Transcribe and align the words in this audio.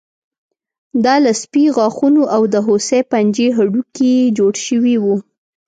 دا 1.03 1.15
له 1.25 1.31
سپي 1.41 1.65
غاښونو 1.75 2.23
او 2.35 2.41
د 2.53 2.55
هوسۍ 2.67 3.01
پنجې 3.11 3.47
هډوکي 3.57 4.13
جوړ 4.37 4.53
شوي 4.67 4.95
وو 5.03 5.15